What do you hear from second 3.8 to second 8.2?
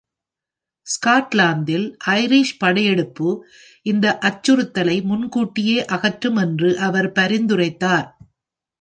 இந்த அச்சுறுத்தலை முன்கூட்டியே அகற்றும் என்று அவர் பரிந்துரைத்தார்.